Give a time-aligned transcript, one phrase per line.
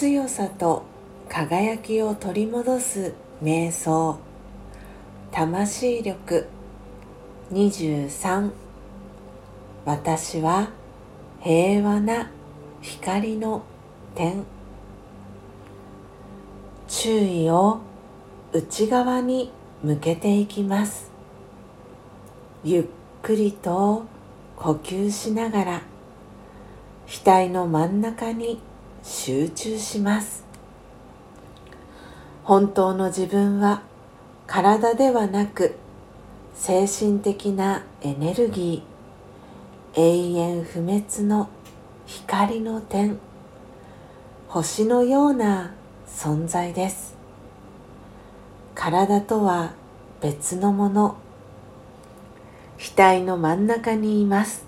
[0.00, 0.84] 強さと
[1.28, 4.20] 輝きを取り戻す瞑想。
[5.32, 6.46] 魂力。
[7.50, 8.52] 23
[9.84, 10.70] 私は
[11.40, 12.30] 平和な
[12.80, 13.64] 光の
[14.14, 14.44] 点。
[16.86, 17.80] 注意を
[18.52, 19.50] 内側に
[19.82, 21.10] 向けていきます。
[22.62, 22.84] ゆっ
[23.20, 24.04] くりと
[24.54, 25.82] 呼吸しながら。
[27.08, 28.60] 額の真ん中に
[29.02, 30.44] 集中します。
[32.44, 33.82] 本当の自分は
[34.46, 35.76] 体ではなく
[36.54, 41.48] 精神的なエネルギー永遠不滅の
[42.06, 43.18] 光の点
[44.48, 45.74] 星のような
[46.06, 47.14] 存在です。
[48.74, 49.72] 体とは
[50.20, 51.16] 別のもの
[52.78, 54.64] 額の真ん中にいます。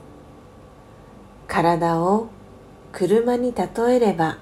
[1.46, 2.28] 体を
[2.92, 4.38] 車に例えれば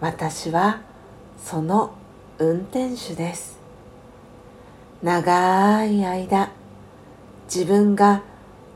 [0.00, 0.80] 私は
[1.38, 1.92] その
[2.38, 3.58] 運転手です。
[5.02, 6.50] 長い間
[7.44, 8.22] 自分が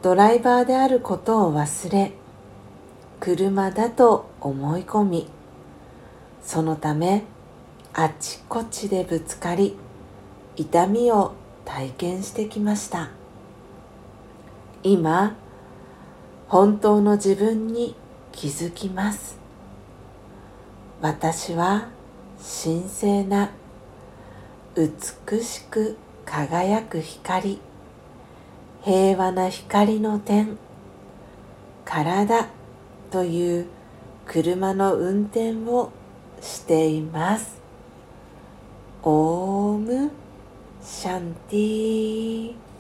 [0.03, 2.13] ドライバーであることを忘れ
[3.21, 5.29] 車だと思い込み
[6.43, 7.25] そのため
[7.93, 9.77] あちこちでぶつかり
[10.57, 13.11] 痛みを体験してきました。
[14.83, 15.37] 今
[16.49, 17.97] 本当の自分に
[18.35, 19.39] 気づきます。
[21.01, 21.89] 私は
[22.65, 23.51] 神聖な
[24.77, 27.61] 美しく輝く光
[28.83, 30.59] 平和な光の点
[31.85, 32.49] 体
[33.11, 33.67] という
[34.27, 35.93] 車の運転を
[36.41, 37.59] しています。
[39.03, 40.11] オーム
[40.83, 42.74] シャンティー。